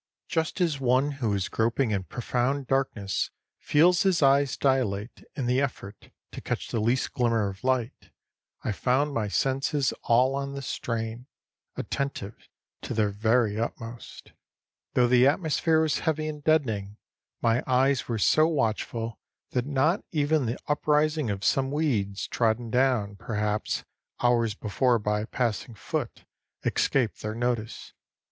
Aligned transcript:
Just 0.27 0.59
as 0.59 0.79
one 0.79 1.11
who 1.21 1.31
is 1.35 1.47
groping 1.47 1.91
in 1.91 2.05
profound 2.05 2.65
darkness 2.65 3.29
feels 3.59 4.01
his 4.01 4.23
eyes 4.23 4.57
dilate 4.57 5.23
in 5.35 5.45
the 5.45 5.61
effort 5.61 6.09
to 6.31 6.41
catch 6.41 6.69
the 6.71 6.79
least 6.79 7.13
glimmer 7.13 7.47
of 7.49 7.63
light, 7.63 8.09
I 8.63 8.71
found 8.71 9.13
my 9.13 9.27
senses 9.27 9.93
all 10.01 10.33
on 10.33 10.55
the 10.55 10.63
strain, 10.63 11.27
attentive 11.77 12.47
to 12.81 12.95
their 12.95 13.11
very 13.11 13.59
utmost. 13.59 14.31
Though 14.95 15.05
the 15.05 15.27
atmosphere 15.27 15.81
was 15.81 15.99
heavy 15.99 16.27
and 16.27 16.43
deadening, 16.43 16.97
my 17.39 17.63
eyes 17.67 18.07
were 18.07 18.17
so 18.17 18.47
watchful 18.47 19.19
that 19.51 19.67
not 19.67 20.03
even 20.11 20.47
the 20.47 20.57
uprising 20.65 21.29
of 21.29 21.43
some 21.45 21.69
weeds, 21.69 22.25
trodden 22.27 22.71
down, 22.71 23.17
perhaps, 23.17 23.83
hours 24.19 24.55
before 24.55 24.97
by 24.97 25.19
a 25.19 25.27
passing 25.27 25.75
foot, 25.75 26.23
escaped 26.63 27.21
their 27.21 27.35
notice. 27.35 27.93